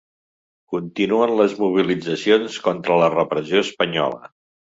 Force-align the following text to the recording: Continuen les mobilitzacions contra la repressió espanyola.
Continuen 0.75 1.33
les 1.41 1.53
mobilitzacions 1.65 2.57
contra 2.69 2.99
la 3.03 3.11
repressió 3.19 3.63
espanyola. 3.69 4.29